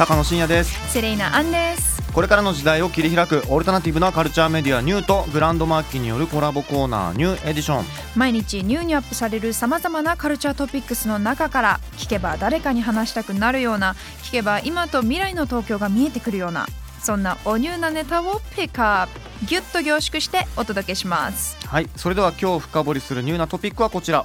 [0.00, 0.90] 高野真也です。
[0.90, 2.00] セレイナアンです。
[2.14, 7.84] これからの時代を切り開くオルタナティブなカルチャーメディアニューとグランドマーキーによるコラボコーナーニューエディション。
[8.16, 16.66] 毎日ニューにアップされるさまざまなカルチャートピックスの中から聞けば誰かに話したくなるような聞けば今と未来の東京が見えてくるような
[17.02, 21.58] そんなおニューなネタをピックアップギュッと凝縮してお届けします。
[21.66, 24.24] はいそれでは今日深掘りするニューなトピックはこちら。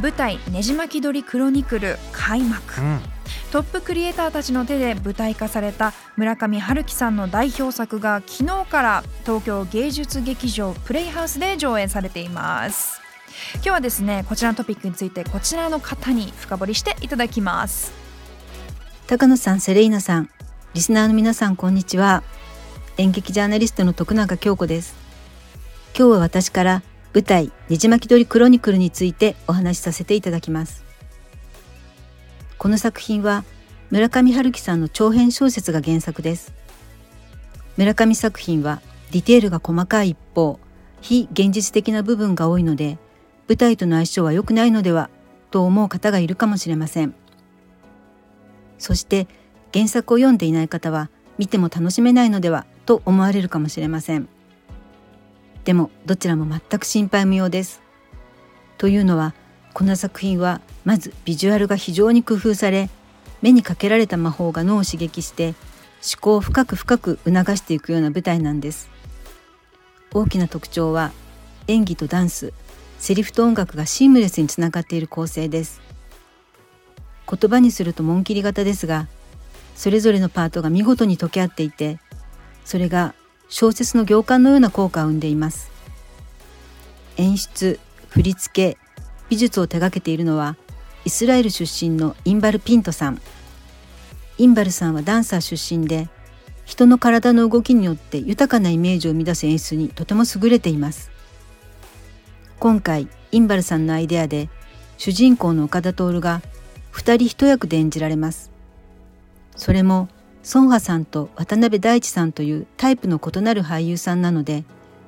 [0.00, 2.80] 舞台「ねじ巻き鳥クロニクル」開幕。
[2.80, 3.11] うん
[3.52, 13.02] トップクリエイターたちの手で舞台化された村上春樹さんの代表作が昨日から東京芸術劇場プレイハウスで上演されています
[13.56, 17.92] 今日はですねこちらのトピックについてこちらの方に深掘りしていただきます
[19.06, 20.30] 高野さん、セレイナさん、
[20.72, 22.22] リスナーの皆さん、こんにちは。
[22.96, 24.94] 演劇ジャーナリストの徳永京子です。
[25.94, 30.91] 今日は私から舞台ねじ巻き鳥クロニクルについてお話しさせていただきます。
[32.62, 33.42] この作品は
[33.90, 36.52] 村上春樹さんの長編小説が原作です。
[37.76, 40.60] 村上作品はディテールが細かい一方、
[41.00, 42.98] 非現実的な部分が多いので、
[43.48, 45.10] 舞台との相性は良くないのでは
[45.50, 47.16] と思う方がいるかもしれません。
[48.78, 49.26] そして
[49.74, 54.28] 原作を読んでいない方は見ても楽しめないのではと思われるかもしれません。
[55.64, 57.82] でもどちらも全く心配無用です。
[58.78, 59.34] というのは
[59.74, 62.90] この作品はまずビジュアルが非常に工夫され
[63.40, 68.90] 目にかけられた魔法が脳を刺激して思考を深く深く促していくような舞台なんです。
[70.12, 71.12] 大きな特徴は
[71.68, 72.52] 演技とダンス、
[72.98, 75.80] セリフと音楽がシームレスにつながっている構成です。
[77.32, 79.08] 言葉にすると紋切り型ですが
[79.74, 81.98] それぞれのパートが見事に溶け合っていて
[82.64, 83.14] それが
[83.48, 85.70] 小説の行間のような効果を生んでいます
[87.16, 87.80] 演出
[88.10, 88.81] 振り付け
[89.32, 90.58] 美術を手掛けているのは
[91.06, 93.18] イスラエル出身のインバル・ピントさん
[94.36, 96.10] インバルさんはダンサー出身で
[96.66, 101.10] 人の体の動きによって豊かなイメージを生み出す演出にとても優れています
[102.58, 104.50] 今回インバルさんのアイデアで
[104.98, 106.42] 主人公の岡田徹が
[106.90, 108.52] 二人一役で演じられます。
[109.56, 110.08] それも
[110.54, 114.64] 孫波さんと渡辺大地さんというタイプの異なる俳優さんなので、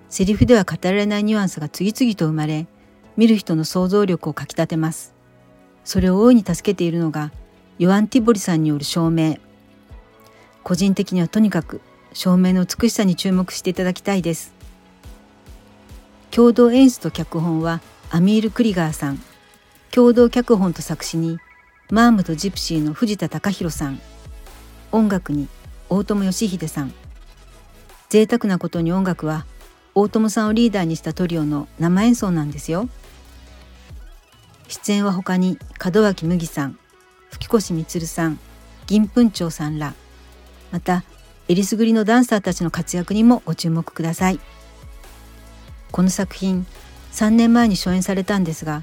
[0.08, 2.66] セリフでは語られないニュアンスが次々と生まれ、
[3.16, 5.14] 見る人の想像力をかきたてます。
[5.84, 7.32] それを大いに助けているのが、
[7.78, 9.36] ヨアン・ティボリさんによる照明。
[10.62, 11.80] 個人的にはとにかく
[12.12, 14.52] 照明の美しさに注目していただきたいです。
[16.30, 17.80] 共同演出と脚本は
[18.10, 19.22] アミール・クリガーさん。
[19.94, 21.38] 共同脚本と作詞に
[21.88, 24.00] マームとジプシーの藤田隆弘さん
[24.90, 25.46] 音楽に
[25.88, 26.92] 大友義秀さん
[28.08, 29.46] 贅沢なことに音楽は
[29.94, 32.88] 大友さんをリーダーにしたトリオの生演奏なんですよ
[34.74, 36.76] 出演は他に門脇麦さん
[37.30, 38.40] 吹越充さん
[38.86, 39.94] 銀粉長さんら
[40.72, 41.04] また
[41.46, 44.40] えりすぐりのダンサーたちの活躍にもご注目ください。
[45.92, 46.66] この作品
[47.12, 48.82] 3年前に初演されたんですが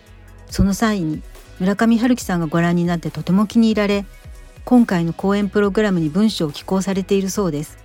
[0.50, 1.22] その際に
[1.60, 4.06] 村上春樹さんがご覧になってとても気に入られ
[4.64, 7.78] 今回の公演プログラムに文章を寄稿されているそうです。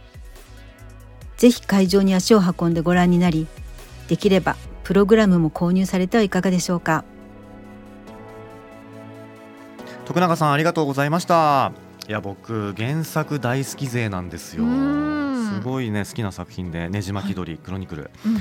[1.38, 3.48] ぜひ会場に足を運んでご覧になり
[4.06, 7.04] できればプログラムも購入されてはいかがでしょうか。
[10.04, 11.72] 徳永さんありがとうございました。
[12.08, 14.64] いや僕原作大好き勢なんですよ。
[14.64, 18.10] すごいね好きな作品でねじ巻き鳥、クロニクル。
[18.24, 18.36] うん。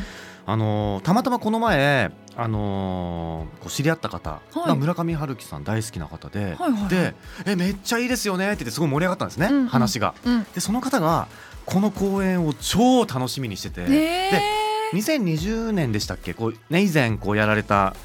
[0.47, 4.67] あのーたまたまこの前あのーこう知り合った方はい。
[4.67, 6.89] が村上春樹さん大好きな方で、はいはいはい。
[6.89, 7.15] で
[7.47, 9.67] えめっちゃいいですよねって言ってすごい盛り上がったんですね、うんうん。
[9.67, 10.13] 話が。
[10.23, 10.43] うん。
[10.53, 11.27] でその方が
[11.65, 14.41] この公演を超楽しみにしてて、えで
[14.93, 17.95] 2020年でしたっけこう、ね、以前こうやられた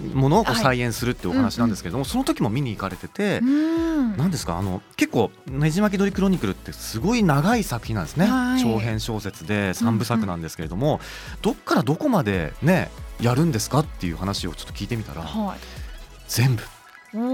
[0.00, 0.62] ものをこうはい。
[0.62, 4.16] 再演するっていうお話なんですけども、その時も見に行かれてて、うん。
[4.16, 4.58] なんですか？
[4.58, 8.62] あの結構「ねじ巻き鳥クロニクル」ってすごい長い作品なんですね、はい。
[8.62, 11.00] 長編小説で3部作なんですけれども、
[11.42, 12.90] どっからどこまでね
[13.20, 15.58] やるんですかっていう話をちょっと聞いてみたらはい。
[16.28, 16.64] 全部っ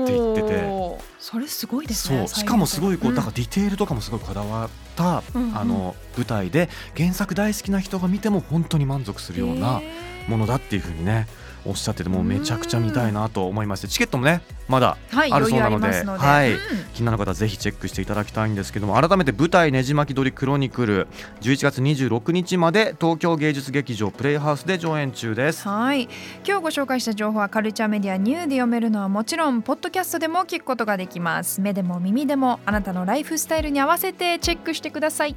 [0.06, 1.14] て言ってて。
[1.18, 2.40] それすごいですねそう。
[2.40, 3.14] しかもすごいこう、ん。
[3.14, 5.22] だからディテールとかもすごいこだわった、あ
[5.64, 9.80] の舞台で原作大好きな人が見ても本当に満足するような
[10.28, 11.26] ものだっていうふうにね
[11.66, 16.58] おっしゃっててもうめちゃくちゃ見たいなと思いましてチケットもねまだはいあるそうなので,、はいうん
[16.94, 21.08] 気になる方はぜひチェックしていただきたいんですけども改めて舞台「ねじ巻き鳥クロニクル」
[21.42, 25.66] 11月26日まで東京芸術劇場プレイハウスで上演中です。
[25.68, 26.08] はい
[26.46, 35.34] 今日ご紹介した情報はカルチャーメディアニューで読めるのはもちろんポッドキャストでも聞くことができます目でも耳でもあなたのライフスタイルに合わせてチェックしてください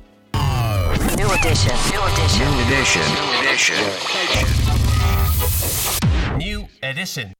[1.17, 1.73] New edition.
[1.89, 2.45] New edition.
[2.45, 3.01] New edition.
[3.01, 3.07] New
[3.49, 3.73] edition.
[6.81, 7.36] Edition.